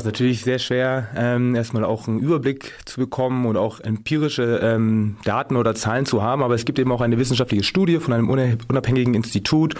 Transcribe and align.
Es 0.00 0.04
ist 0.06 0.12
natürlich 0.12 0.44
sehr 0.44 0.58
schwer, 0.58 1.08
ähm, 1.14 1.54
erstmal 1.54 1.84
auch 1.84 2.08
einen 2.08 2.20
Überblick 2.20 2.72
zu 2.86 3.00
bekommen 3.00 3.44
und 3.44 3.58
auch 3.58 3.80
empirische 3.80 4.58
ähm, 4.62 5.16
Daten 5.24 5.56
oder 5.56 5.74
Zahlen 5.74 6.06
zu 6.06 6.22
haben. 6.22 6.42
Aber 6.42 6.54
es 6.54 6.64
gibt 6.64 6.78
eben 6.78 6.90
auch 6.90 7.02
eine 7.02 7.18
wissenschaftliche 7.18 7.64
Studie 7.64 7.98
von 7.98 8.14
einem 8.14 8.30
unabhängigen 8.30 9.12
Institut 9.12 9.74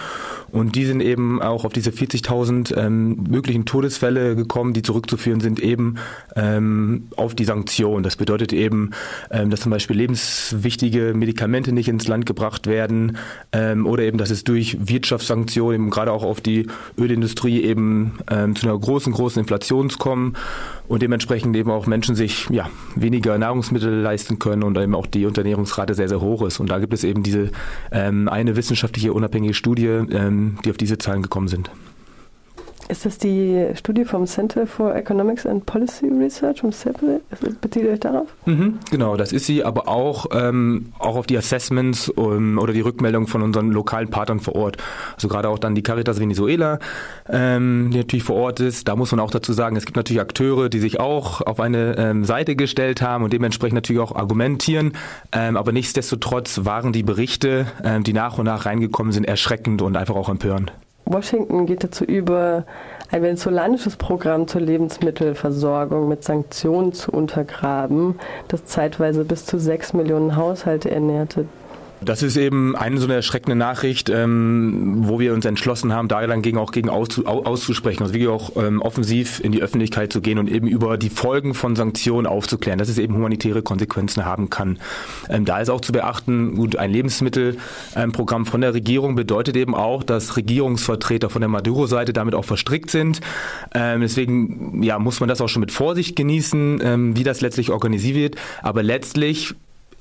und 0.53 0.77
die 0.77 0.85
sind 0.85 1.01
eben 1.01 1.41
auch 1.41 1.65
auf 1.65 1.73
diese 1.73 1.91
40.000 1.91 2.77
ähm, 2.77 3.25
möglichen 3.31 3.65
Todesfälle 3.65 4.37
gekommen, 4.37 4.75
die 4.75 4.83
zurückzuführen 4.83 5.41
sind 5.41 5.59
eben 5.59 5.95
ähm, 6.37 7.09
auf 7.17 7.35
die 7.35 7.47
Sanktion. 7.47 8.03
Das 8.03 8.17
bedeutet 8.17 8.53
eben, 8.53 8.91
ähm, 9.31 9.49
dass 9.49 9.61
zum 9.61 9.71
Beispiel 9.71 9.97
lebenswichtige 9.97 11.15
Medikamente 11.15 11.73
nicht 11.73 11.89
ins 11.89 12.09
Land 12.09 12.27
gebracht 12.27 12.67
werden 12.67 13.17
ähm, 13.53 13.87
oder 13.87 14.03
eben, 14.03 14.19
dass 14.19 14.29
es 14.29 14.45
durch 14.45 14.77
Wirtschaftssanktionen 14.81 15.81
eben 15.81 15.91
gerade 15.91 16.13
auch 16.13 16.25
auf 16.25 16.43
die 16.43 16.67
Ölindustrie 16.99 17.63
eben 17.63 18.19
ähm, 18.31 18.55
zu 18.55 18.69
einer 18.69 18.79
großen, 18.79 19.15
großen 19.15 19.41
Inflation 19.41 19.89
kommen 20.11 20.35
und 20.89 21.03
dementsprechend 21.03 21.55
eben 21.55 21.71
auch 21.71 21.87
Menschen 21.87 22.17
sich 22.17 22.49
ja, 22.51 22.69
weniger 22.97 23.39
Nahrungsmittel 23.39 24.01
leisten 24.01 24.41
können 24.41 24.65
und 24.65 24.77
eben 24.77 24.97
auch 24.97 25.07
die 25.07 25.25
Unternährungsrate 25.25 25.95
sehr, 25.95 26.09
sehr 26.09 26.21
hoch 26.21 26.43
ist. 26.43 26.59
Und 26.59 26.69
da 26.69 26.81
gibt 26.81 26.93
es 26.93 27.05
eben 27.05 27.23
diese 27.23 27.53
ähm, 27.93 28.29
eine 28.29 28.57
wissenschaftliche 28.57 29.13
unabhängige 29.13 29.55
Studie, 29.55 29.87
ähm, 29.87 30.59
die 30.65 30.71
auf 30.71 30.77
diese 30.77 30.99
Zahlen 30.99 31.23
gekommen 31.23 31.47
sind. 31.47 31.71
Ist 32.91 33.07
das 33.07 33.19
die 33.19 33.67
Studie 33.77 34.05
vom 34.05 34.27
Center 34.27 34.67
for 34.67 34.97
Economics 34.97 35.47
and 35.47 35.65
Policy 35.65 36.09
Research, 36.09 36.61
vom 36.61 36.73
CEPL? 36.73 37.21
Bezieht 37.61 37.85
ihr 37.85 37.93
euch 37.93 38.01
darauf? 38.01 38.27
Mhm, 38.47 38.81
genau, 38.91 39.17
das 39.17 39.33
ist 39.33 39.47
sie, 39.47 39.63
aber 39.63 39.87
auch, 39.87 40.27
ähm, 40.33 40.93
auch 40.99 41.15
auf 41.15 41.27
die 41.27 41.39
Assessments 41.39 42.09
um, 42.09 42.59
oder 42.59 42.73
die 42.73 42.81
Rückmeldung 42.81 43.29
von 43.29 43.43
unseren 43.43 43.71
lokalen 43.71 44.11
Partnern 44.11 44.41
vor 44.41 44.57
Ort. 44.57 44.79
Also 45.15 45.29
gerade 45.29 45.49
auch 45.49 45.61
dann 45.61 45.77
die 45.77 45.85
Caritas 45.85 46.19
Venezuela, 46.19 46.81
ähm, 47.29 47.91
die 47.93 47.99
natürlich 47.99 48.25
vor 48.25 48.37
Ort 48.37 48.59
ist. 48.59 48.89
Da 48.89 48.97
muss 48.97 49.13
man 49.13 49.21
auch 49.21 49.31
dazu 49.31 49.53
sagen, 49.53 49.77
es 49.77 49.87
gibt 49.87 49.97
natürlich 49.97 50.21
Akteure, 50.21 50.69
die 50.69 50.81
sich 50.81 50.99
auch 50.99 51.43
auf 51.43 51.61
eine 51.61 51.97
ähm, 51.97 52.25
Seite 52.25 52.57
gestellt 52.57 53.03
haben 53.03 53.23
und 53.23 53.33
dementsprechend 53.33 53.77
natürlich 53.77 54.03
auch 54.03 54.17
argumentieren. 54.17 54.95
Ähm, 55.31 55.57
aber 55.57 55.71
nichtsdestotrotz 55.71 56.65
waren 56.65 56.93
die 56.93 57.05
Berichte, 57.05 57.67
ähm, 57.85 58.03
die 58.03 58.15
nach 58.15 58.39
und 58.39 58.47
nach 58.47 58.67
reingekommen 58.67 59.13
sind, 59.13 59.29
erschreckend 59.29 59.81
und 59.81 59.97
einfach 59.97 60.17
auch 60.17 60.29
empörend. 60.29 60.73
Washington 61.13 61.67
geht 61.67 61.83
dazu 61.83 62.05
über, 62.05 62.65
ein 63.11 63.23
venezolanisches 63.23 63.97
Programm 63.97 64.47
zur 64.47 64.61
Lebensmittelversorgung 64.61 66.07
mit 66.07 66.23
Sanktionen 66.23 66.93
zu 66.93 67.11
untergraben, 67.11 68.21
das 68.47 68.65
zeitweise 68.67 69.25
bis 69.25 69.45
zu 69.45 69.59
sechs 69.59 69.93
Millionen 69.93 70.37
Haushalte 70.37 70.91
ernährte. 70.91 71.47
Das 72.03 72.23
ist 72.23 72.37
eben 72.37 72.77
eine 72.77 72.99
so 72.99 73.07
eine 73.07 73.15
erschreckende 73.15 73.57
Nachricht, 73.57 74.09
ähm, 74.09 75.09
wo 75.09 75.21
wir 75.21 75.35
uns 75.35 75.45
entschlossen 75.45 75.93
haben, 75.93 76.09
da 76.09 76.27
dann 76.27 76.43
gegen 76.43 76.57
auch 76.57 76.73
gegen 76.73 76.89
auszu, 76.89 77.27
auszusprechen, 77.27 78.03
also 78.03 78.15
wirklich 78.15 78.29
auch 78.29 78.57
ähm, 78.57 78.81
offensiv 78.81 79.41
in 79.41 79.53
die 79.53 79.63
Öffentlichkeit 79.63 80.13
zu 80.13 80.21
gehen 80.21 80.39
und 80.39 80.51
eben 80.51 80.67
über 80.67 80.97
die 80.97 81.11
Folgen 81.11 81.55
von 81.55 81.77
Sanktionen 81.77 82.27
aufzuklären, 82.27 82.79
dass 82.79 82.89
es 82.89 82.99
eben 82.99 83.15
humanitäre 83.15 83.63
Konsequenzen 83.63 84.25
haben 84.25 84.49
kann. 84.49 84.79
Ähm, 85.29 85.45
da 85.45 85.61
ist 85.61 85.69
auch 85.69 85.81
zu 85.81 85.93
beachten, 85.93 86.55
gut, 86.55 86.77
ein 86.77 86.91
Lebensmittelprogramm 86.91 88.47
von 88.47 88.61
der 88.61 88.73
Regierung 88.73 89.15
bedeutet 89.15 89.57
eben 89.57 89.75
auch, 89.75 90.03
dass 90.03 90.37
Regierungsvertreter 90.37 91.29
von 91.29 91.43
der 91.43 91.49
Maduro-Seite 91.49 92.13
damit 92.13 92.35
auch 92.35 92.45
verstrickt 92.45 92.91
sind. 92.91 93.21
Ähm, 93.75 94.01
deswegen 94.01 94.83
ja, 94.83 94.99
muss 94.99 95.21
man 95.21 95.29
das 95.29 95.41
auch 95.41 95.49
schon 95.49 95.61
mit 95.61 95.73
Vorsicht 95.73 96.17
genießen, 96.17 96.81
ähm, 96.83 97.17
wie 97.17 97.25
das 97.25 97.41
letztlich 97.41 97.71
organisiert 97.71 98.31
wird. 98.31 98.37
Aber 98.63 98.83
letztlich 98.83 99.55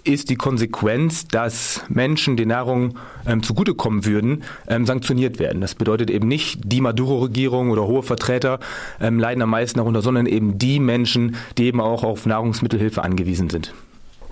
ist 0.03 0.29
die 0.29 0.35
Konsequenz, 0.35 1.27
dass 1.27 1.83
Menschen, 1.89 2.37
die 2.37 2.45
Nahrung 2.45 2.97
ähm, 3.27 3.43
zugutekommen 3.43 4.05
würden, 4.05 4.43
ähm, 4.67 4.85
sanktioniert 4.85 5.39
werden. 5.39 5.61
Das 5.61 5.75
bedeutet 5.75 6.09
eben 6.09 6.27
nicht, 6.27 6.61
die 6.63 6.81
Maduro-Regierung 6.81 7.71
oder 7.71 7.85
hohe 7.85 8.03
Vertreter 8.03 8.59
ähm, 8.99 9.19
leiden 9.19 9.41
am 9.41 9.49
meisten 9.49 9.79
darunter, 9.79 10.01
sondern 10.01 10.25
eben 10.25 10.57
die 10.57 10.79
Menschen, 10.79 11.35
die 11.57 11.65
eben 11.65 11.81
auch 11.81 12.03
auf 12.03 12.25
Nahrungsmittelhilfe 12.25 13.03
angewiesen 13.03 13.49
sind. 13.49 13.73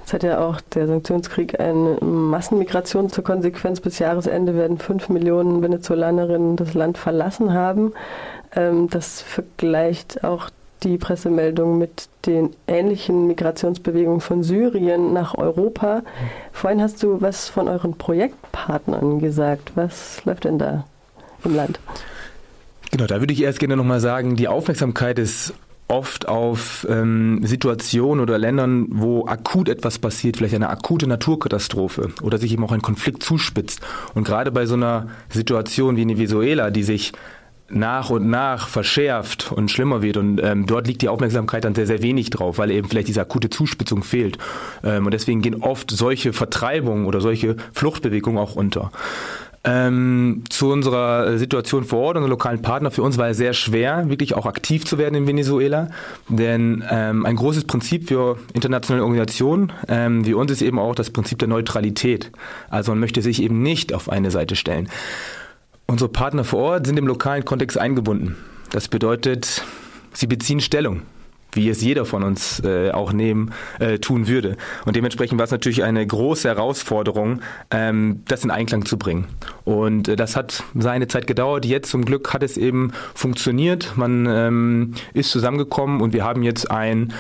Es 0.08 0.14
hat 0.14 0.24
ja 0.24 0.40
auch 0.40 0.62
der 0.62 0.88
Sanktionskrieg 0.88 1.60
eine 1.60 1.98
Massenmigration 2.00 3.10
zur 3.10 3.26
Konsequenz. 3.26 3.82
Bis 3.82 4.00
Jahresende 4.00 4.56
werden 4.56 4.78
fünf 4.78 5.10
Millionen 5.10 5.62
Venezolanerinnen 5.62 6.56
das 6.56 6.74
Land 6.74 6.98
verlassen 6.98 7.54
haben. 7.54 7.92
Ähm, 8.56 8.90
das 8.90 9.22
vergleicht 9.22 10.24
auch 10.24 10.50
die 10.84 10.98
Pressemeldung 10.98 11.78
mit 11.78 12.10
den 12.26 12.52
ähnlichen 12.68 13.28
Migrationsbewegungen 13.28 14.22
von 14.22 14.44
Syrien 14.44 15.14
nach 15.14 15.36
Europa. 15.36 16.04
Vorhin 16.52 16.82
hast 16.82 17.02
du 17.04 17.22
was 17.22 17.50
von 17.50 17.68
euren 17.68 17.98
Projektpartnern 17.98 19.20
gesagt. 19.20 19.72
Was 19.76 20.24
läuft 20.26 20.44
denn 20.44 20.60
da 20.60 20.86
im 21.44 21.56
Land? 21.56 21.80
Genau, 22.92 23.06
da 23.06 23.20
würde 23.20 23.34
ich 23.34 23.42
erst 23.42 23.60
gerne 23.60 23.76
nochmal 23.76 24.00
sagen, 24.00 24.36
die 24.36 24.48
Aufmerksamkeit 24.48 25.20
ist 25.20 25.54
oft 25.90 26.28
auf 26.28 26.86
ähm, 26.90 27.42
Situationen 27.44 28.22
oder 28.22 28.38
Ländern, 28.38 28.88
wo 28.90 29.26
akut 29.26 29.70
etwas 29.70 30.00
passiert, 30.00 30.38
vielleicht 30.38 30.56
eine 30.56 30.70
akute 30.70 31.08
Naturkatastrophe 31.08 32.10
oder 32.22 32.38
sich 32.38 32.52
eben 32.52 32.64
auch 32.64 32.74
ein 32.74 32.82
Konflikt 32.82 33.24
zuspitzt. 33.24 33.80
Und 34.14 34.26
gerade 34.26 34.52
bei 34.52 34.66
so 34.66 34.76
einer 34.76 35.08
Situation 35.30 35.96
wie 35.96 36.02
in 36.02 36.10
Venezuela, 36.10 36.72
die 36.72 36.84
sich 36.84 37.14
nach 37.70 38.10
und 38.10 38.30
nach 38.30 38.68
verschärft 38.68 39.52
und 39.52 39.70
schlimmer 39.72 40.02
wird. 40.02 40.18
Und 40.18 40.42
ähm, 40.44 40.66
dort 40.66 40.88
liegt 40.88 41.02
die 41.02 41.10
Aufmerksamkeit 41.10 41.66
dann 41.66 41.76
sehr, 41.76 41.88
sehr 41.88 42.02
wenig 42.02 42.30
drauf, 42.30 42.58
weil 42.58 42.72
eben 42.72 42.88
vielleicht 42.88 43.08
diese 43.08 43.22
akute 43.22 43.50
Zuspitzung 43.50 44.04
fehlt. 44.04 44.38
Ähm, 44.84 45.06
und 45.06 45.14
deswegen 45.14 45.42
gehen 45.42 45.62
oft 45.62 45.92
solche 45.92 46.34
Vertreibungen 46.34 47.06
oder 47.06 47.22
solche 47.22 47.56
Fluchtbewegungen 47.74 48.40
auch 48.40 48.56
unter. 48.56 48.92
Ähm, 49.64 50.44
zu 50.50 50.72
unserer 50.72 51.38
Situation 51.38 51.84
vor 51.84 52.00
Ort, 52.00 52.16
unseren 52.16 52.30
lokalen 52.30 52.62
Partner, 52.62 52.90
für 52.90 53.04
uns 53.04 53.18
war 53.18 53.28
es 53.28 53.38
sehr 53.38 53.52
schwer, 53.52 54.10
wirklich 54.10 54.34
auch 54.34 54.46
aktiv 54.46 54.86
zu 54.86 54.98
werden 54.98 55.16
in 55.16 55.28
Venezuela. 55.28 55.90
Denn 56.30 56.86
ähm, 56.90 57.26
ein 57.26 57.36
großes 57.36 57.66
Prinzip 57.66 58.08
für 58.08 58.38
internationale 58.54 59.04
Organisationen 59.04 59.74
ähm, 59.90 60.26
wie 60.26 60.34
uns 60.34 60.52
ist 60.52 60.62
eben 60.62 60.80
auch 60.80 60.96
das 60.96 61.10
Prinzip 61.10 61.40
der 61.40 61.50
Neutralität. 61.50 62.32
Also 62.70 62.94
man 62.94 63.00
möchte 63.00 63.22
sich 63.22 63.42
eben 63.42 63.62
nicht 63.62 63.94
auf 63.94 64.10
eine 64.10 64.32
Seite 64.32 64.56
stellen. 64.56 64.90
Unsere 65.90 66.10
Partner 66.10 66.44
vor 66.44 66.60
Ort 66.60 66.86
sind 66.86 67.00
im 67.00 67.08
lokalen 67.08 67.46
Kontext 67.46 67.78
eingebunden. 67.78 68.36
Das 68.72 68.90
bedeutet, 68.90 69.64
sie 70.12 70.28
beziehen 70.28 70.60
Stellung, 70.60 71.04
wie 71.54 71.70
es 71.70 71.82
jeder 71.82 72.04
von 72.04 72.24
uns 72.24 72.60
äh, 72.60 72.92
auch 72.92 73.14
nehmen, 73.14 73.54
äh, 73.80 73.98
tun 73.98 74.28
würde. 74.28 74.58
Und 74.86 74.98
dementsprechend 74.98 75.40
war 75.40 75.46
es 75.46 75.52
natürlich 75.52 75.86
eine 75.86 76.06
große 76.06 76.50
Herausforderung, 76.50 77.40
ähm, 77.72 78.22
das 78.28 78.44
in 78.44 78.52
Einklang 78.52 78.84
zu 78.84 78.98
bringen. 78.98 79.28
Und 79.64 80.10
äh, 80.10 80.18
das 80.18 80.36
hat 80.36 80.62
seine 80.76 81.08
Zeit 81.08 81.26
gedauert. 81.26 81.66
Jetzt 81.66 81.90
zum 81.90 82.04
Glück 82.04 82.34
hat 82.34 82.44
es 82.44 82.58
eben 82.58 82.92
funktioniert. 83.16 83.96
Man 83.96 84.26
ähm, 84.30 84.94
ist 85.14 85.32
zusammengekommen 85.32 86.02
und 86.02 86.12
wir 86.12 86.26
haben 86.26 86.44
jetzt 86.44 86.70
ein 86.70 87.14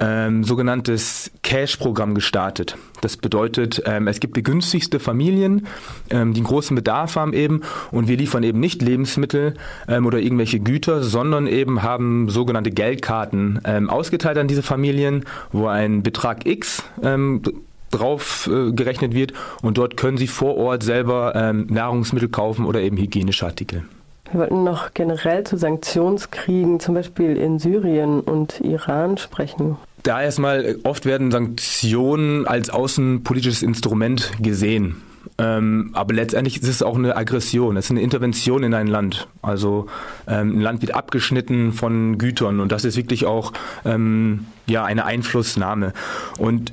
ähm, 0.00 0.44
sogenanntes 0.44 1.30
Cash-Programm 1.42 2.14
gestartet. 2.14 2.76
Das 3.00 3.16
bedeutet, 3.16 3.82
ähm, 3.86 4.08
es 4.08 4.20
gibt 4.20 4.34
begünstigste 4.34 4.98
Familien, 4.98 5.66
ähm, 6.10 6.32
die 6.32 6.40
einen 6.40 6.46
großen 6.46 6.74
Bedarf 6.74 7.16
haben 7.16 7.32
eben 7.32 7.62
und 7.90 8.08
wir 8.08 8.16
liefern 8.16 8.42
eben 8.42 8.60
nicht 8.60 8.82
Lebensmittel 8.82 9.54
ähm, 9.88 10.06
oder 10.06 10.18
irgendwelche 10.18 10.60
Güter, 10.60 11.02
sondern 11.02 11.46
eben 11.46 11.82
haben 11.82 12.28
sogenannte 12.28 12.70
Geldkarten 12.70 13.60
ähm, 13.64 13.90
ausgeteilt 13.90 14.38
an 14.38 14.48
diese 14.48 14.62
Familien, 14.62 15.24
wo 15.52 15.66
ein 15.66 16.02
Betrag 16.02 16.46
X 16.46 16.82
ähm, 17.02 17.42
drauf 17.90 18.50
äh, 18.52 18.72
gerechnet 18.72 19.14
wird 19.14 19.32
und 19.62 19.78
dort 19.78 19.96
können 19.96 20.16
sie 20.16 20.26
vor 20.26 20.56
Ort 20.56 20.82
selber 20.82 21.52
Nahrungsmittel 21.52 22.28
kaufen 22.28 22.64
oder 22.64 22.80
eben 22.80 22.96
hygienische 22.96 23.46
Artikel. 23.46 23.84
Wir 24.30 24.40
wollten 24.40 24.64
noch 24.64 24.94
generell 24.94 25.44
zu 25.44 25.56
Sanktionskriegen, 25.56 26.80
zum 26.80 26.94
Beispiel 26.94 27.36
in 27.36 27.58
Syrien 27.58 28.20
und 28.20 28.60
Iran 28.60 29.18
sprechen. 29.18 29.76
Da 30.02 30.22
erstmal, 30.22 30.76
oft 30.84 31.06
werden 31.06 31.30
Sanktionen 31.30 32.46
als 32.46 32.70
außenpolitisches 32.70 33.62
Instrument 33.62 34.32
gesehen. 34.40 34.96
Ähm, 35.38 35.90
aber 35.94 36.14
letztendlich 36.14 36.62
ist 36.62 36.68
es 36.68 36.82
auch 36.82 36.96
eine 36.96 37.16
Aggression, 37.16 37.76
es 37.76 37.86
ist 37.86 37.90
eine 37.90 38.02
Intervention 38.02 38.62
in 38.62 38.74
ein 38.74 38.86
Land. 38.86 39.26
Also 39.42 39.86
ähm, 40.28 40.58
ein 40.58 40.60
Land 40.60 40.82
wird 40.82 40.94
abgeschnitten 40.94 41.72
von 41.72 42.18
Gütern 42.18 42.60
und 42.60 42.70
das 42.70 42.84
ist 42.84 42.96
wirklich 42.96 43.24
auch 43.24 43.52
ähm, 43.84 44.46
ja, 44.66 44.84
eine 44.84 45.06
Einflussnahme. 45.06 45.92
Und 46.38 46.72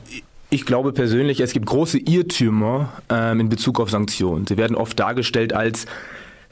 ich 0.51 0.65
glaube 0.65 0.92
persönlich, 0.92 1.39
es 1.39 1.54
gibt 1.54 1.65
große 1.65 1.97
Irrtümer 1.97 2.89
ähm, 3.09 3.39
in 3.39 3.50
Bezug 3.50 3.80
auf 3.80 3.89
Sanktionen. 3.89 4.45
Sie 4.45 4.57
werden 4.57 4.75
oft 4.75 5.00
dargestellt 5.00 5.54
als 5.54 5.86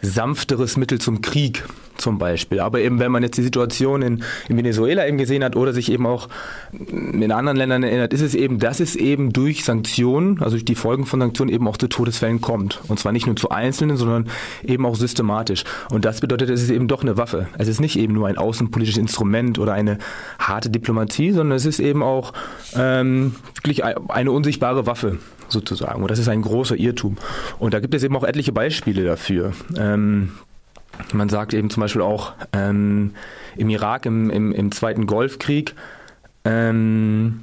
sanfteres 0.02 0.78
Mittel 0.78 1.00
zum 1.00 1.22
Krieg 1.22 1.64
zum 2.00 2.18
Beispiel. 2.18 2.60
Aber 2.60 2.80
eben, 2.80 3.00
wenn 3.00 3.12
man 3.12 3.24
jetzt 3.24 3.38
die 3.38 3.44
Situation 3.44 4.02
in, 4.02 4.24
in 4.48 4.58
Venezuela 4.58 5.06
eben 5.08 5.18
gesehen 5.18 5.44
hat 5.44 5.56
oder 5.56 5.74
sich 5.74 5.92
eben 5.92 6.06
auch 6.06 6.30
in 6.78 7.32
anderen 7.32 7.58
Ländern 7.58 7.84
erinnert, 7.84 8.14
ist 8.14 8.22
es 8.22 8.36
eben, 8.36 8.60
dass 8.60 8.80
es 8.80 8.96
eben 8.96 9.34
durch 9.34 9.64
Sanktionen, 9.64 10.40
also 10.40 10.52
durch 10.52 10.66
die 10.66 10.76
Folgen 10.76 11.06
von 11.06 11.20
Sanktionen 11.20 11.52
eben 11.52 11.68
auch 11.68 11.78
zu 11.78 11.88
Todesfällen 11.88 12.42
kommt. 12.42 12.82
Und 12.88 13.00
zwar 13.00 13.12
nicht 13.12 13.28
nur 13.28 13.36
zu 13.36 13.50
Einzelnen, 13.50 13.98
sondern 13.98 14.30
eben 14.64 14.86
auch 14.86 14.96
systematisch. 14.96 15.64
Und 15.92 16.06
das 16.06 16.22
bedeutet, 16.22 16.50
es 16.50 16.64
ist 16.64 16.72
eben 16.72 16.88
doch 16.88 17.02
eine 17.02 17.18
Waffe. 17.18 17.48
Es 17.58 17.68
ist 17.68 17.82
nicht 17.82 17.98
eben 17.98 18.14
nur 18.14 18.28
ein 18.28 18.38
außenpolitisches 18.38 19.00
Instrument 19.00 19.60
oder 19.60 19.74
eine 19.74 19.98
harte 20.40 20.70
Diplomatie, 20.70 21.32
sondern 21.32 21.58
es 21.58 21.66
ist 21.66 21.80
eben 21.80 22.02
auch 22.02 22.34
ähm, 22.76 23.36
wirklich 23.56 23.84
eine 23.84 24.32
unsichtbare 24.32 24.86
Waffe 24.86 25.20
sozusagen. 25.50 26.02
Und 26.02 26.12
das 26.12 26.20
ist 26.20 26.30
ein 26.30 26.42
großer 26.42 26.76
Irrtum. 26.76 27.18
Und 27.60 27.74
da 27.74 27.80
gibt 27.80 27.94
es 27.94 28.04
eben 28.04 28.16
auch 28.16 28.24
etliche 28.24 28.52
Beispiele 28.52 29.04
dafür. 29.04 29.54
Ähm, 29.78 30.32
Man 31.14 31.30
sagt 31.30 31.54
eben 31.54 31.70
zum 31.70 31.82
Beispiel 31.82 32.02
auch 32.02 32.34
ähm, 32.54 33.12
im 33.56 33.70
Irak, 33.70 34.06
im, 34.06 34.30
im, 34.30 34.52
im 34.52 34.72
Zweiten 34.72 35.06
Golfkrieg, 35.06 35.76
ähm, 36.46 37.42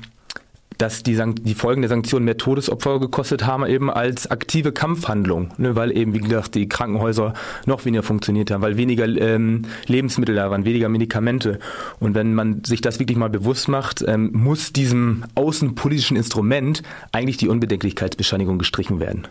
dass 0.78 1.02
die, 1.02 1.20
die 1.40 1.54
Folgen 1.54 1.82
der 1.82 1.88
Sanktionen 1.88 2.24
mehr 2.24 2.36
Todesopfer 2.36 3.00
gekostet 3.00 3.46
haben, 3.46 3.66
eben 3.66 3.90
als 3.90 4.30
aktive 4.30 4.72
Kampfhandlung, 4.72 5.52
ne, 5.58 5.76
weil 5.76 5.96
eben, 5.96 6.14
wie 6.14 6.18
gesagt, 6.18 6.54
die 6.54 6.68
Krankenhäuser 6.68 7.34
noch 7.64 7.84
weniger 7.84 8.02
funktioniert 8.02 8.50
haben, 8.50 8.62
weil 8.62 8.76
weniger 8.76 9.06
ähm, 9.06 9.62
Lebensmittel 9.86 10.34
da 10.34 10.50
waren, 10.50 10.64
weniger 10.64 10.88
Medikamente. 10.88 11.58
Und 12.00 12.14
wenn 12.14 12.34
man 12.34 12.64
sich 12.64 12.80
das 12.80 12.98
wirklich 12.98 13.18
mal 13.18 13.30
bewusst 13.30 13.68
macht, 13.68 14.04
ähm, 14.06 14.30
muss 14.32 14.72
diesem 14.72 15.24
außenpolitischen 15.34 16.16
Instrument 16.16 16.82
eigentlich 17.12 17.36
die 17.36 17.48
Unbedenklichkeitsbescheinigung 17.48 18.58
gestrichen 18.58 19.00
werden 19.00 19.26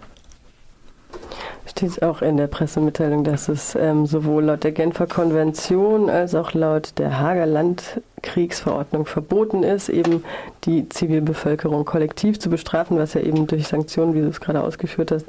steht 1.78 2.04
auch 2.04 2.22
in 2.22 2.38
der 2.38 2.48
Pressemitteilung, 2.48 3.26
dass 3.26 3.50
es 3.50 3.76
ähm, 3.76 4.06
sowohl 4.06 4.46
laut 4.46 4.64
der 4.64 4.72
Genfer 4.72 5.08
Konvention 5.08 6.10
als 6.10 6.34
auch 6.34 6.54
laut 6.54 6.98
der 6.98 7.20
Hager 7.20 7.46
Landkriegsverordnung 7.46 9.06
verboten 9.06 9.62
ist, 9.64 9.90
eben 9.90 10.24
die 10.64 10.88
Zivilbevölkerung 10.88 11.84
kollektiv 11.84 12.40
zu 12.40 12.50
bestrafen, 12.50 12.98
was 12.98 13.14
ja 13.14 13.22
eben 13.22 13.46
durch 13.48 13.68
Sanktionen, 13.68 14.14
wie 14.14 14.22
du 14.22 14.30
es 14.30 14.40
gerade 14.40 14.64
ausgeführt 14.64 15.12
hast, 15.12 15.26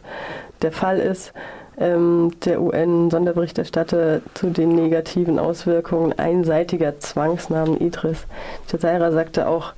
der 0.63 0.71
Fall 0.71 1.01
ist. 1.01 1.33
Ähm, 1.79 2.31
der 2.45 2.63
UN-Sonderberichterstatter 2.63 4.21
zu 4.35 4.51
den 4.51 4.69
negativen 4.69 5.41
Auswirkungen 5.41 6.17
einseitiger 6.17 7.01
Zwangsnahmen 7.01 7.81
Idris 7.81 8.25
Chazaira 8.71 9.11
sagte 9.11 9.49
auch, 9.49 9.73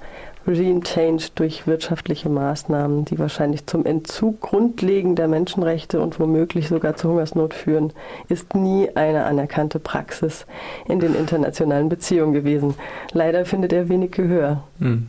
Regime 0.49 0.81
Change 0.81 1.29
durch 1.35 1.67
wirtschaftliche 1.67 2.31
Maßnahmen, 2.31 3.05
die 3.05 3.19
wahrscheinlich 3.19 3.67
zum 3.67 3.85
Entzug 3.85 4.41
grundlegender 4.41 5.29
Menschenrechte 5.29 6.01
und 6.01 6.19
womöglich 6.19 6.69
sogar 6.69 6.97
zur 6.97 7.11
Hungersnot 7.11 7.53
führen, 7.53 7.93
ist 8.29 8.55
nie 8.55 8.89
eine 8.95 9.25
anerkannte 9.25 9.79
Praxis 9.79 10.47
in 10.89 11.01
den 11.01 11.15
internationalen 11.15 11.91
Beziehungen 11.91 12.33
gewesen. 12.33 12.75
Leider 13.13 13.45
findet 13.45 13.75
er 13.75 13.91
wenig 13.91 14.13
Gehör. 14.13 14.65
Hm. 14.79 15.09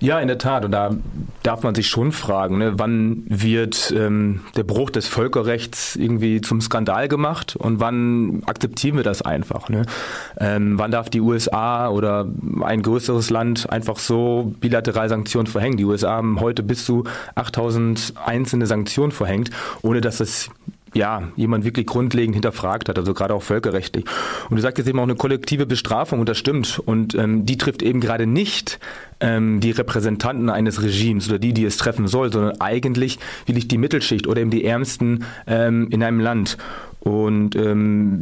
Ja, 0.00 0.20
in 0.20 0.28
der 0.28 0.38
Tat. 0.38 0.64
Und 0.64 0.70
da 0.70 0.90
darf 1.42 1.62
man 1.62 1.74
sich 1.74 1.88
schon 1.88 2.12
fragen, 2.12 2.58
ne, 2.58 2.78
wann 2.78 3.24
wird 3.26 3.92
ähm, 3.96 4.42
der 4.56 4.62
Bruch 4.62 4.90
des 4.90 5.08
Völkerrechts 5.08 5.96
irgendwie 5.96 6.40
zum 6.40 6.60
Skandal 6.60 7.08
gemacht 7.08 7.56
und 7.56 7.80
wann 7.80 8.42
akzeptieren 8.46 8.96
wir 8.96 9.02
das 9.02 9.22
einfach? 9.22 9.68
Ne? 9.68 9.82
Ähm, 10.38 10.78
wann 10.78 10.90
darf 10.90 11.10
die 11.10 11.20
USA 11.20 11.88
oder 11.88 12.28
ein 12.62 12.82
größeres 12.82 13.30
Land 13.30 13.70
einfach 13.70 13.98
so 13.98 14.52
bilateral 14.60 15.08
Sanktionen 15.08 15.46
verhängen? 15.48 15.76
Die 15.76 15.84
USA 15.84 16.12
haben 16.12 16.40
heute 16.40 16.62
bis 16.62 16.84
zu 16.84 17.04
8000 17.34 18.14
einzelne 18.24 18.66
Sanktionen 18.66 19.12
verhängt, 19.12 19.50
ohne 19.82 20.00
dass 20.00 20.20
es 20.20 20.50
ja, 20.94 21.22
jemand 21.36 21.64
wirklich 21.64 21.86
grundlegend 21.86 22.34
hinterfragt 22.34 22.88
hat, 22.88 22.98
also 22.98 23.14
gerade 23.14 23.34
auch 23.34 23.42
völkerrechtlich. 23.42 24.04
Und 24.48 24.56
du 24.56 24.62
sagst 24.62 24.78
jetzt 24.78 24.88
eben 24.88 24.98
auch 24.98 25.04
eine 25.04 25.14
kollektive 25.14 25.66
Bestrafung 25.66 26.20
und 26.20 26.28
das 26.28 26.38
stimmt. 26.38 26.80
Und 26.84 27.14
ähm, 27.14 27.46
die 27.46 27.58
trifft 27.58 27.82
eben 27.82 28.00
gerade 28.00 28.26
nicht 28.26 28.78
ähm, 29.20 29.60
die 29.60 29.70
Repräsentanten 29.70 30.50
eines 30.50 30.82
Regimes 30.82 31.28
oder 31.28 31.38
die, 31.38 31.52
die 31.52 31.64
es 31.64 31.76
treffen 31.76 32.08
soll, 32.08 32.32
sondern 32.32 32.60
eigentlich 32.60 33.18
wirklich 33.46 33.68
die 33.68 33.78
Mittelschicht 33.78 34.26
oder 34.26 34.40
eben 34.40 34.50
die 34.50 34.64
Ärmsten 34.64 35.24
ähm, 35.46 35.88
in 35.90 36.02
einem 36.02 36.20
Land. 36.20 36.56
Und 37.08 37.56
ähm, 37.56 38.20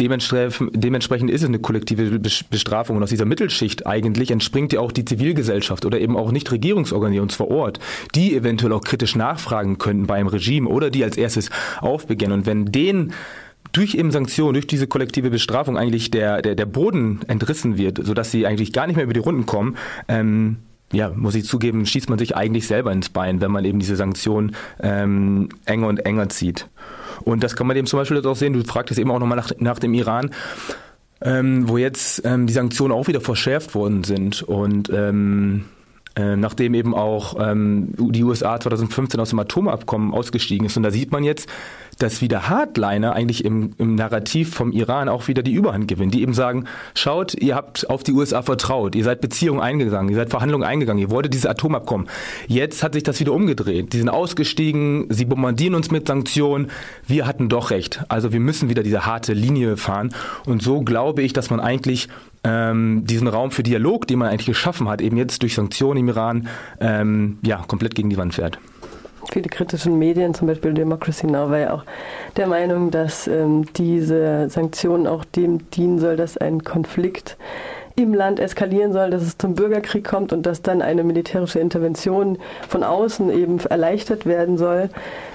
dementsprechend, 0.00 0.70
dementsprechend 0.74 1.30
ist 1.30 1.42
es 1.42 1.48
eine 1.48 1.60
kollektive 1.60 2.18
Bestrafung. 2.18 2.96
Und 2.96 3.04
aus 3.04 3.10
dieser 3.10 3.24
Mittelschicht 3.24 3.86
eigentlich 3.86 4.32
entspringt 4.32 4.72
ja 4.72 4.80
auch 4.80 4.90
die 4.90 5.04
Zivilgesellschaft 5.04 5.84
oder 5.84 6.00
eben 6.00 6.16
auch 6.16 6.32
Nichtregierungsorganisationen 6.32 7.30
vor 7.30 7.52
Ort, 7.52 7.78
die 8.16 8.34
eventuell 8.34 8.72
auch 8.72 8.82
kritisch 8.82 9.14
nachfragen 9.14 9.78
könnten 9.78 10.08
bei 10.08 10.16
einem 10.16 10.26
Regime 10.26 10.68
oder 10.68 10.90
die 10.90 11.04
als 11.04 11.16
erstes 11.16 11.50
aufbegennen. 11.80 12.40
Und 12.40 12.46
wenn 12.46 12.66
denen 12.66 13.12
durch 13.70 13.94
eben 13.94 14.10
Sanktionen, 14.10 14.54
durch 14.54 14.66
diese 14.66 14.88
kollektive 14.88 15.30
Bestrafung 15.30 15.78
eigentlich 15.78 16.10
der, 16.10 16.42
der, 16.42 16.56
der 16.56 16.66
Boden 16.66 17.20
entrissen 17.28 17.78
wird, 17.78 18.04
sodass 18.04 18.32
sie 18.32 18.44
eigentlich 18.44 18.72
gar 18.72 18.88
nicht 18.88 18.96
mehr 18.96 19.04
über 19.04 19.14
die 19.14 19.20
Runden 19.20 19.46
kommen, 19.46 19.76
ähm, 20.08 20.56
ja, 20.92 21.10
muss 21.14 21.36
ich 21.36 21.44
zugeben, 21.44 21.86
schießt 21.86 22.10
man 22.10 22.18
sich 22.18 22.34
eigentlich 22.34 22.66
selber 22.66 22.90
ins 22.90 23.08
Bein, 23.08 23.40
wenn 23.40 23.52
man 23.52 23.64
eben 23.64 23.78
diese 23.78 23.94
Sanktionen 23.94 24.56
ähm, 24.80 25.50
enger 25.64 25.86
und 25.86 26.04
enger 26.04 26.28
zieht. 26.28 26.66
Und 27.24 27.42
das 27.42 27.56
kann 27.56 27.66
man 27.66 27.76
eben 27.76 27.86
zum 27.86 27.98
Beispiel 27.98 28.24
auch 28.26 28.36
sehen, 28.36 28.52
du 28.52 28.62
fragtest 28.64 28.98
eben 29.00 29.10
auch 29.10 29.18
nochmal 29.18 29.36
nach, 29.36 29.52
nach 29.58 29.78
dem 29.78 29.94
Iran. 29.94 30.30
Ähm, 31.20 31.68
wo 31.68 31.78
jetzt 31.78 32.22
ähm, 32.24 32.46
die 32.46 32.52
Sanktionen 32.52 32.92
auch 32.92 33.08
wieder 33.08 33.20
verschärft 33.20 33.74
worden 33.74 34.04
sind 34.04 34.44
und 34.44 34.88
ähm, 34.90 35.64
äh, 36.18 36.36
nachdem 36.36 36.74
eben 36.74 36.94
auch 36.94 37.36
ähm, 37.40 37.88
die 37.96 38.24
USA 38.24 38.58
2015 38.58 39.18
aus 39.20 39.30
dem 39.30 39.38
Atomabkommen 39.38 40.12
ausgestiegen 40.12 40.66
ist. 40.66 40.76
Und 40.76 40.82
da 40.84 40.90
sieht 40.90 41.12
man 41.12 41.24
jetzt, 41.24 41.48
dass 41.98 42.20
wieder 42.22 42.48
Hardliner 42.48 43.12
eigentlich 43.12 43.44
im, 43.44 43.70
im 43.78 43.94
Narrativ 43.94 44.54
vom 44.54 44.72
Iran 44.72 45.08
auch 45.08 45.28
wieder 45.28 45.42
die 45.42 45.52
Überhand 45.52 45.88
gewinnen, 45.88 46.10
die 46.10 46.22
eben 46.22 46.34
sagen, 46.34 46.64
schaut, 46.94 47.34
ihr 47.34 47.54
habt 47.54 47.90
auf 47.90 48.02
die 48.02 48.12
USA 48.12 48.42
vertraut, 48.42 48.94
ihr 48.94 49.04
seid 49.04 49.20
Beziehungen 49.20 49.60
eingegangen, 49.60 50.10
ihr 50.10 50.16
seid 50.16 50.30
Verhandlungen 50.30 50.66
eingegangen, 50.66 51.00
ihr 51.00 51.10
wolltet 51.10 51.34
dieses 51.34 51.46
Atomabkommen. 51.46 52.08
Jetzt 52.46 52.82
hat 52.82 52.94
sich 52.94 53.02
das 53.02 53.20
wieder 53.20 53.32
umgedreht. 53.32 53.92
Die 53.92 53.98
sind 53.98 54.08
ausgestiegen, 54.08 55.06
sie 55.10 55.24
bombardieren 55.24 55.74
uns 55.74 55.90
mit 55.90 56.06
Sanktionen, 56.06 56.70
wir 57.06 57.26
hatten 57.26 57.48
doch 57.48 57.70
recht. 57.70 58.04
Also 58.08 58.32
wir 58.32 58.40
müssen 58.40 58.68
wieder 58.68 58.82
diese 58.82 59.06
harte 59.06 59.32
Linie 59.32 59.76
fahren. 59.76 60.10
Und 60.46 60.62
so 60.62 60.82
glaube 60.82 61.22
ich, 61.22 61.32
dass 61.32 61.50
man 61.50 61.60
eigentlich 61.60 62.08
ähm, 62.44 63.02
diesen 63.04 63.26
Raum 63.26 63.50
für 63.50 63.62
Dialog, 63.62 64.06
den 64.06 64.20
man 64.20 64.28
eigentlich 64.28 64.46
geschaffen 64.46 64.88
hat, 64.88 65.00
eben 65.00 65.16
jetzt 65.16 65.42
durch 65.42 65.54
Sanktionen 65.54 66.00
im 66.00 66.08
Iran, 66.08 66.48
ähm, 66.80 67.38
ja, 67.42 67.64
komplett 67.66 67.94
gegen 67.94 68.10
die 68.10 68.16
Wand 68.16 68.34
fährt 68.34 68.58
viele 69.32 69.48
kritischen 69.48 69.98
Medien, 69.98 70.34
zum 70.34 70.46
Beispiel 70.46 70.74
Democracy 70.74 71.26
Now, 71.26 71.50
war 71.50 71.58
ja 71.58 71.74
auch 71.74 71.84
der 72.36 72.46
Meinung, 72.46 72.90
dass 72.90 73.26
ähm, 73.26 73.66
diese 73.76 74.48
Sanktionen 74.48 75.06
auch 75.06 75.24
dem 75.24 75.70
dienen 75.70 75.98
soll, 75.98 76.16
dass 76.16 76.36
ein 76.36 76.64
Konflikt 76.64 77.36
im 77.98 78.14
Land 78.14 78.38
eskalieren 78.40 78.92
soll, 78.92 79.10
dass 79.10 79.22
es 79.22 79.38
zum 79.38 79.54
Bürgerkrieg 79.54 80.04
kommt 80.04 80.32
und 80.32 80.46
dass 80.46 80.62
dann 80.62 80.82
eine 80.82 81.02
militärische 81.02 81.58
Intervention 81.58 82.38
von 82.68 82.84
außen 82.84 83.30
eben 83.30 83.58
erleichtert 83.58 84.24
werden 84.24 84.56
soll. 84.56 84.88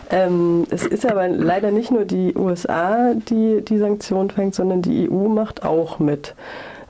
Ähm, 0.09 0.65
es 0.69 0.85
ist 0.85 1.05
aber 1.05 1.27
leider 1.27 1.71
nicht 1.71 1.91
nur 1.91 2.05
die 2.05 2.35
USA, 2.35 3.13
die 3.13 3.61
die 3.61 3.77
Sanktionen 3.77 4.29
fängt, 4.29 4.55
sondern 4.55 4.81
die 4.81 5.09
EU 5.09 5.27
macht 5.27 5.63
auch 5.63 5.99
mit. 5.99 6.35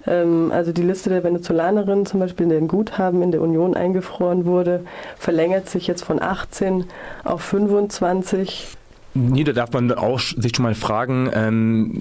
Ähm, 0.06 0.52
also 0.52 0.72
die 0.72 0.84
Liste 0.84 1.10
der 1.10 1.24
Venezolanerinnen 1.24 2.06
zum 2.06 2.20
Beispiel, 2.20 2.48
deren 2.48 2.68
Guthaben 2.68 3.22
in 3.22 3.32
der 3.32 3.42
Union 3.42 3.76
eingefroren 3.76 4.46
wurde, 4.46 4.84
verlängert 5.18 5.70
sich 5.70 5.88
jetzt 5.88 6.04
von 6.04 6.22
18 6.22 6.86
auf 7.24 7.42
25. 7.42 8.68
Nee, 9.16 9.44
da 9.44 9.54
darf 9.54 9.72
man 9.74 9.92
auch 9.92 10.20
sich 10.20 10.56
schon 10.56 10.64
mal 10.64 10.76
fragen, 10.76 11.30
ähm, 11.34 12.00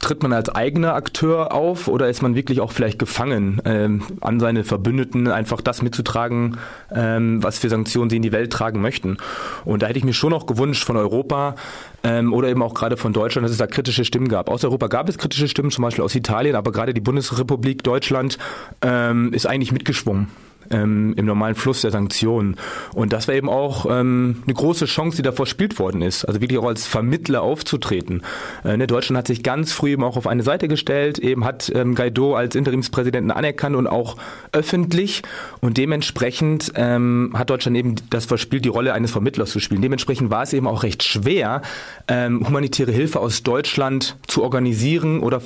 tritt 0.00 0.22
man 0.22 0.32
als 0.32 0.48
eigener 0.48 0.94
Akteur 0.94 1.52
auf 1.52 1.86
oder 1.86 2.08
ist 2.08 2.22
man 2.22 2.34
wirklich 2.34 2.60
auch 2.60 2.72
vielleicht 2.72 2.98
gefangen, 2.98 3.60
ähm, 3.64 4.02
an 4.20 4.40
seine 4.40 4.64
Verbündeten 4.64 5.28
einfach 5.28 5.60
das 5.60 5.82
mitzutragen, 5.82 6.56
ähm, 6.90 7.42
was 7.42 7.58
für 7.58 7.68
Sanktionen 7.68 8.10
sie 8.10 8.16
in 8.16 8.22
die 8.22 8.32
Welt 8.32 8.52
tragen 8.52 8.80
möchten? 8.80 9.18
Und 9.64 9.82
da 9.82 9.86
hätte 9.86 9.98
ich 9.98 10.04
mir 10.04 10.14
schon 10.14 10.32
auch 10.32 10.46
gewünscht 10.46 10.84
von 10.84 10.96
Europa 10.96 11.54
ähm, 12.02 12.32
oder 12.32 12.48
eben 12.48 12.62
auch 12.62 12.74
gerade 12.74 12.96
von 12.96 13.12
Deutschland, 13.12 13.44
dass 13.44 13.52
es 13.52 13.58
da 13.58 13.66
kritische 13.66 14.04
Stimmen 14.04 14.28
gab. 14.28 14.48
Aus 14.48 14.64
Europa 14.64 14.88
gab 14.88 15.08
es 15.08 15.18
kritische 15.18 15.48
Stimmen, 15.48 15.70
zum 15.70 15.82
Beispiel 15.82 16.02
aus 16.02 16.14
Italien, 16.14 16.56
aber 16.56 16.72
gerade 16.72 16.94
die 16.94 17.00
Bundesrepublik 17.00 17.84
Deutschland 17.84 18.38
ähm, 18.82 19.32
ist 19.34 19.46
eigentlich 19.46 19.72
mitgeschwungen 19.72 20.28
ähm, 20.70 21.14
im 21.16 21.26
normalen 21.26 21.54
Fluss 21.54 21.82
der 21.82 21.90
Sanktionen. 21.90 22.56
Und 22.94 23.12
das 23.12 23.28
war 23.28 23.34
eben 23.34 23.48
auch 23.48 23.86
ähm, 23.88 24.42
eine 24.46 24.54
große 24.54 24.86
Chance, 24.86 25.16
die 25.16 25.22
da 25.22 25.32
verspielt 25.32 25.78
worden 25.78 26.02
ist. 26.02 26.24
Also 26.24 26.40
wirklich 26.40 26.58
auch 26.58 26.66
als 26.66 26.86
Vermittler 26.86 27.42
aufzutreten. 27.42 28.22
Äh, 28.64 28.76
ne, 28.76 28.86
Deutschland 28.86 29.18
hat 29.18 29.26
sich 29.26 29.42
ganz 29.42 29.72
früh 29.72 29.90
eben 29.90 30.04
auch 30.04 30.16
auf 30.16 30.26
eine 30.26 30.42
Seite 30.42 30.68
gestellt, 30.68 31.18
eben 31.18 31.44
hat 31.44 31.70
ähm, 31.74 31.94
Guaido 31.94 32.34
als 32.34 32.54
Interimspräsidenten 32.54 33.30
anerkannt 33.30 33.76
und 33.76 33.86
auch 33.86 34.16
öffentlich. 34.52 35.22
Und 35.60 35.76
dementsprechend 35.76 36.72
ähm, 36.76 37.32
hat 37.34 37.50
Deutschland 37.50 37.76
eben 37.76 37.96
das 38.10 38.26
verspielt, 38.26 38.64
die 38.64 38.68
Rolle 38.68 38.92
eines 38.92 39.10
Vermittlers 39.10 39.50
zu 39.50 39.60
spielen. 39.60 39.82
Dementsprechend 39.82 40.30
war 40.30 40.42
es 40.42 40.52
eben 40.52 40.66
auch 40.66 40.82
recht 40.82 41.02
schwer, 41.02 41.62
ähm, 42.08 42.46
humanitäre 42.46 42.92
Hilfe 42.92 43.20
aus 43.20 43.42
Deutschland 43.42 44.16
zu 44.26 44.42
organisieren 44.42 45.20
oder 45.20 45.42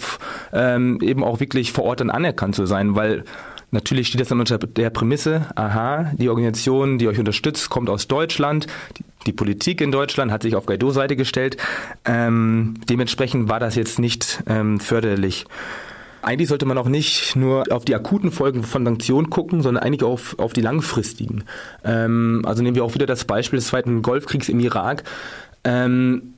ähm, 0.52 0.98
eben 1.00 1.24
auch 1.24 1.40
wirklich 1.40 1.72
vor 1.72 1.84
Ort 1.84 2.00
dann 2.00 2.10
anerkannt 2.10 2.54
zu 2.54 2.66
sein, 2.66 2.94
weil 2.94 3.24
Natürlich 3.74 4.06
steht 4.06 4.20
das 4.20 4.28
dann 4.28 4.38
unter 4.38 4.56
der 4.56 4.88
Prämisse, 4.90 5.48
aha, 5.56 6.12
die 6.16 6.28
Organisation, 6.28 6.96
die 6.96 7.08
euch 7.08 7.18
unterstützt, 7.18 7.70
kommt 7.70 7.90
aus 7.90 8.06
Deutschland. 8.06 8.68
Die, 8.96 9.04
die 9.26 9.32
Politik 9.32 9.80
in 9.80 9.90
Deutschland 9.90 10.30
hat 10.30 10.44
sich 10.44 10.54
auf 10.54 10.64
Guaido-Seite 10.66 11.16
gestellt. 11.16 11.56
Ähm, 12.04 12.74
dementsprechend 12.88 13.48
war 13.48 13.58
das 13.58 13.74
jetzt 13.74 13.98
nicht 13.98 14.44
ähm, 14.46 14.78
förderlich. 14.78 15.46
Eigentlich 16.22 16.48
sollte 16.48 16.66
man 16.66 16.78
auch 16.78 16.88
nicht 16.88 17.34
nur 17.34 17.64
auf 17.72 17.84
die 17.84 17.96
akuten 17.96 18.30
Folgen 18.30 18.62
von 18.62 18.84
Sanktionen 18.84 19.28
gucken, 19.28 19.60
sondern 19.60 19.82
eigentlich 19.82 20.04
auf, 20.04 20.38
auf 20.38 20.52
die 20.52 20.60
langfristigen. 20.60 21.42
Ähm, 21.82 22.42
also 22.46 22.62
nehmen 22.62 22.76
wir 22.76 22.84
auch 22.84 22.94
wieder 22.94 23.06
das 23.06 23.24
Beispiel 23.24 23.58
des 23.58 23.66
Zweiten 23.66 24.02
Golfkriegs 24.02 24.48
im 24.48 24.60
Irak. 24.60 25.02
Ähm, 25.64 26.34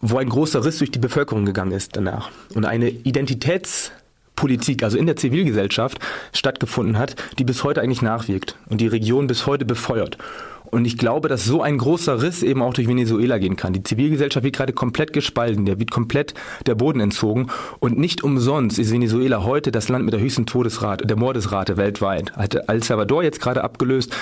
wo 0.00 0.16
ein 0.16 0.30
großer 0.30 0.64
Riss 0.64 0.78
durch 0.78 0.90
die 0.90 0.98
Bevölkerung 0.98 1.44
gegangen 1.44 1.72
ist 1.72 1.96
danach 1.96 2.30
und 2.54 2.64
eine 2.64 2.88
Identitäts 2.88 3.92
Politik, 4.42 4.82
also 4.82 4.98
in 4.98 5.06
der 5.06 5.14
Zivilgesellschaft 5.14 6.00
stattgefunden 6.32 6.98
hat, 6.98 7.14
die 7.38 7.44
bis 7.44 7.62
heute 7.62 7.80
eigentlich 7.80 8.02
nachwirkt 8.02 8.56
und 8.68 8.80
die 8.80 8.88
Region 8.88 9.28
bis 9.28 9.46
heute 9.46 9.64
befeuert. 9.64 10.18
Und 10.64 10.84
ich 10.84 10.98
glaube, 10.98 11.28
dass 11.28 11.44
so 11.44 11.62
ein 11.62 11.78
großer 11.78 12.20
Riss 12.22 12.42
eben 12.42 12.60
auch 12.60 12.74
durch 12.74 12.88
Venezuela 12.88 13.38
gehen 13.38 13.54
kann. 13.54 13.72
Die 13.72 13.84
Zivilgesellschaft 13.84 14.42
wird 14.42 14.56
gerade 14.56 14.72
komplett 14.72 15.12
gespalten, 15.12 15.64
der 15.64 15.78
wird 15.78 15.92
komplett 15.92 16.34
der 16.66 16.74
Boden 16.74 16.98
entzogen. 16.98 17.50
Und 17.78 18.00
nicht 18.00 18.24
umsonst 18.24 18.80
ist 18.80 18.90
Venezuela 18.90 19.44
heute 19.44 19.70
das 19.70 19.88
Land 19.88 20.06
mit 20.06 20.12
der 20.12 20.20
höchsten 20.20 20.44
Todesrate, 20.44 21.06
der 21.06 21.16
Mordesrate 21.16 21.76
weltweit. 21.76 22.32
Hat 22.32 22.56
El 22.68 22.82
Salvador 22.82 23.22
jetzt 23.22 23.40
gerade 23.40 23.62
abgelöst. 23.62 24.12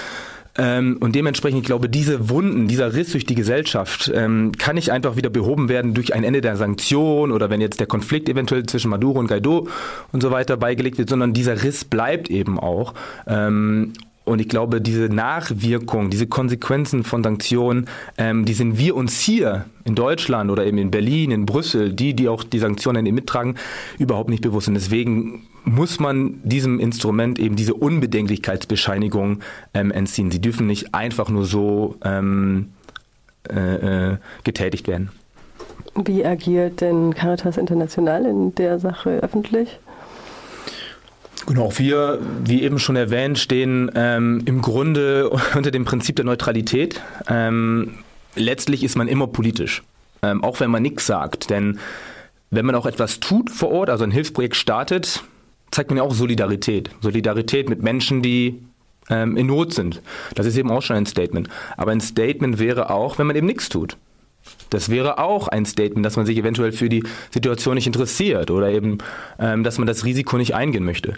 Ähm, 0.58 0.98
und 1.00 1.14
dementsprechend, 1.14 1.60
ich 1.60 1.66
glaube, 1.66 1.88
diese 1.88 2.28
Wunden, 2.28 2.66
dieser 2.66 2.94
Riss 2.94 3.12
durch 3.12 3.24
die 3.24 3.34
Gesellschaft 3.34 4.10
ähm, 4.14 4.52
kann 4.58 4.74
nicht 4.74 4.90
einfach 4.90 5.16
wieder 5.16 5.30
behoben 5.30 5.68
werden 5.68 5.94
durch 5.94 6.14
ein 6.14 6.24
Ende 6.24 6.40
der 6.40 6.56
Sanktionen 6.56 7.32
oder 7.32 7.50
wenn 7.50 7.60
jetzt 7.60 7.80
der 7.80 7.86
Konflikt 7.86 8.28
eventuell 8.28 8.66
zwischen 8.66 8.90
Maduro 8.90 9.20
und 9.20 9.28
Guaido 9.28 9.68
und 10.12 10.22
so 10.22 10.30
weiter 10.30 10.56
beigelegt 10.56 10.98
wird, 10.98 11.08
sondern 11.08 11.32
dieser 11.32 11.62
Riss 11.62 11.84
bleibt 11.84 12.30
eben 12.30 12.58
auch. 12.58 12.94
Ähm, 13.26 13.92
und 14.24 14.40
ich 14.40 14.48
glaube, 14.48 14.80
diese 14.80 15.08
Nachwirkung, 15.08 16.10
diese 16.10 16.26
Konsequenzen 16.26 17.04
von 17.04 17.24
Sanktionen, 17.24 17.86
ähm, 18.18 18.44
die 18.44 18.52
sind 18.52 18.78
wir 18.78 18.94
uns 18.94 19.20
hier 19.20 19.64
in 19.84 19.94
Deutschland 19.94 20.50
oder 20.50 20.64
eben 20.66 20.78
in 20.78 20.90
Berlin, 20.90 21.30
in 21.30 21.46
Brüssel, 21.46 21.92
die, 21.92 22.14
die 22.14 22.28
auch 22.28 22.44
die 22.44 22.58
Sanktionen 22.58 23.06
eben 23.06 23.14
mittragen, 23.14 23.56
überhaupt 23.98 24.30
nicht 24.30 24.42
bewusst. 24.42 24.68
Und 24.68 24.74
deswegen 24.74 25.46
muss 25.64 26.00
man 26.00 26.40
diesem 26.44 26.80
Instrument 26.80 27.38
eben 27.38 27.56
diese 27.56 27.74
Unbedenklichkeitsbescheinigung 27.74 29.40
ähm, 29.74 29.90
entziehen. 29.90 30.30
Sie 30.30 30.40
dürfen 30.40 30.66
nicht 30.66 30.94
einfach 30.94 31.28
nur 31.28 31.44
so 31.44 31.96
ähm, 32.04 32.68
äh, 33.48 34.12
äh, 34.12 34.16
getätigt 34.44 34.86
werden. 34.86 35.10
Wie 36.04 36.24
agiert 36.24 36.82
denn 36.82 37.14
Caritas 37.14 37.56
International 37.56 38.24
in 38.24 38.54
der 38.54 38.78
Sache 38.78 39.18
öffentlich? 39.22 39.80
Genau, 41.46 41.72
wir, 41.78 42.18
wie 42.44 42.62
eben 42.62 42.78
schon 42.78 42.96
erwähnt, 42.96 43.38
stehen 43.38 43.90
ähm, 43.94 44.42
im 44.44 44.60
Grunde 44.62 45.30
unter 45.54 45.70
dem 45.70 45.84
Prinzip 45.84 46.16
der 46.16 46.24
Neutralität. 46.24 47.00
Ähm, 47.28 47.98
letztlich 48.34 48.84
ist 48.84 48.96
man 48.96 49.08
immer 49.08 49.26
politisch, 49.26 49.82
ähm, 50.22 50.44
auch 50.44 50.60
wenn 50.60 50.70
man 50.70 50.82
nichts 50.82 51.06
sagt. 51.06 51.50
Denn 51.50 51.78
wenn 52.50 52.66
man 52.66 52.74
auch 52.74 52.86
etwas 52.86 53.20
tut 53.20 53.50
vor 53.50 53.70
Ort, 53.70 53.90
also 53.90 54.04
ein 54.04 54.10
Hilfsprojekt 54.10 54.56
startet, 54.56 55.22
zeigt 55.70 55.90
man 55.90 55.98
ja 55.98 56.02
auch 56.02 56.14
Solidarität. 56.14 56.90
Solidarität 57.00 57.68
mit 57.68 57.82
Menschen, 57.82 58.22
die 58.22 58.60
ähm, 59.08 59.36
in 59.36 59.46
Not 59.46 59.72
sind. 59.72 60.02
Das 60.34 60.46
ist 60.46 60.56
eben 60.56 60.70
auch 60.70 60.82
schon 60.82 60.96
ein 60.96 61.06
Statement. 61.06 61.48
Aber 61.76 61.92
ein 61.92 62.00
Statement 62.00 62.58
wäre 62.58 62.90
auch, 62.90 63.18
wenn 63.18 63.26
man 63.26 63.36
eben 63.36 63.46
nichts 63.46 63.68
tut. 63.68 63.96
Das 64.70 64.88
wäre 64.88 65.18
auch 65.18 65.48
ein 65.48 65.66
Statement, 65.66 66.06
dass 66.06 66.16
man 66.16 66.26
sich 66.26 66.38
eventuell 66.38 66.72
für 66.72 66.88
die 66.88 67.02
Situation 67.30 67.74
nicht 67.74 67.86
interessiert 67.86 68.50
oder 68.50 68.70
eben, 68.70 68.98
ähm, 69.38 69.64
dass 69.64 69.78
man 69.78 69.86
das 69.86 70.04
Risiko 70.04 70.36
nicht 70.38 70.54
eingehen 70.54 70.84
möchte. 70.84 71.14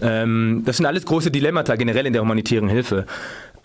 Ähm, 0.00 0.62
das 0.64 0.78
sind 0.78 0.86
alles 0.86 1.04
große 1.04 1.30
Dilemmata 1.30 1.76
generell 1.76 2.06
in 2.06 2.14
der 2.14 2.22
humanitären 2.22 2.68
Hilfe. 2.68 3.06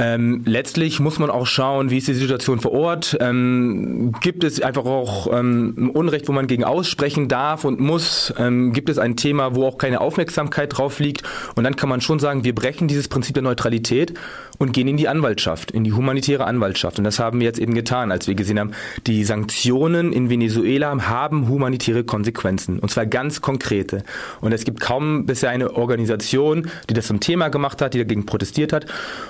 Ähm, 0.01 0.41
letztlich 0.45 0.99
muss 0.99 1.19
man 1.19 1.29
auch 1.29 1.45
schauen, 1.45 1.91
wie 1.91 1.99
ist 1.99 2.07
die 2.07 2.15
Situation 2.15 2.59
vor 2.59 2.71
Ort. 2.71 3.15
Ähm, 3.21 4.13
gibt 4.19 4.43
es 4.43 4.59
einfach 4.59 4.85
auch 4.85 5.31
ähm, 5.31 5.91
Unrecht, 5.93 6.27
wo 6.27 6.31
man 6.31 6.47
gegen 6.47 6.63
aussprechen 6.63 7.27
darf 7.27 7.65
und 7.65 7.79
muss? 7.79 8.33
Ähm, 8.39 8.73
gibt 8.73 8.89
es 8.89 8.97
ein 8.97 9.15
Thema, 9.15 9.53
wo 9.53 9.63
auch 9.67 9.77
keine 9.77 10.01
Aufmerksamkeit 10.01 10.75
drauf 10.75 10.99
liegt? 10.99 11.21
Und 11.55 11.65
dann 11.65 11.75
kann 11.75 11.87
man 11.87 12.01
schon 12.01 12.17
sagen, 12.17 12.43
wir 12.43 12.55
brechen 12.55 12.87
dieses 12.87 13.09
Prinzip 13.09 13.35
der 13.35 13.43
Neutralität 13.43 14.15
und 14.57 14.73
gehen 14.73 14.87
in 14.87 14.97
die 14.97 15.07
Anwaltschaft, 15.07 15.69
in 15.69 15.83
die 15.83 15.93
humanitäre 15.93 16.45
Anwaltschaft. 16.45 16.97
Und 16.97 17.03
das 17.03 17.19
haben 17.19 17.39
wir 17.39 17.45
jetzt 17.45 17.59
eben 17.59 17.75
getan, 17.75 18.11
als 18.11 18.27
wir 18.27 18.33
gesehen 18.33 18.59
haben, 18.59 18.71
die 19.05 19.23
Sanktionen 19.23 20.13
in 20.13 20.31
Venezuela 20.31 20.95
haben 21.07 21.47
humanitäre 21.47 22.03
Konsequenzen. 22.03 22.79
Und 22.79 22.89
zwar 22.89 23.05
ganz 23.05 23.41
konkrete. 23.41 24.03
Und 24.39 24.51
es 24.51 24.63
gibt 24.63 24.79
kaum 24.79 25.27
bisher 25.27 25.51
eine 25.51 25.75
Organisation, 25.75 26.69
die 26.89 26.95
das 26.95 27.07
zum 27.07 27.19
Thema 27.19 27.49
gemacht 27.49 27.81
hat, 27.83 27.93
die 27.93 27.99
dagegen 27.99 28.25
protestiert 28.25 28.73
hat. 28.73 28.85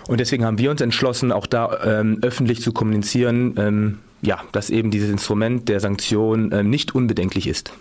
Und 0.08 0.20
deswegen 0.20 0.46
haben 0.46 0.58
wir 0.58 0.61
wir 0.62 0.72
uns 0.72 0.82
entschlossen, 0.82 1.32
auch 1.32 1.48
da 1.48 1.80
ähm, 1.84 2.20
öffentlich 2.22 2.62
zu 2.62 2.72
kommunizieren, 2.72 3.56
ähm, 3.58 3.98
ja, 4.22 4.40
dass 4.52 4.70
eben 4.70 4.92
dieses 4.92 5.10
Instrument 5.10 5.68
der 5.68 5.80
Sanktion 5.80 6.52
ähm, 6.54 6.70
nicht 6.70 6.94
unbedenklich 6.94 7.48
ist. 7.48 7.74